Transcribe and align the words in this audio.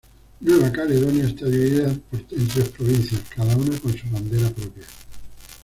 Nueva 0.39 0.71
Caledonia 0.71 1.25
está 1.25 1.45
dividida 1.45 1.91
en 2.31 2.47
tres 2.47 2.69
provincias, 2.69 3.21
cada 3.35 3.55
una 3.55 3.77
con 3.77 3.95
su 3.95 4.09
bandera 4.09 4.49
propia. 4.49 4.81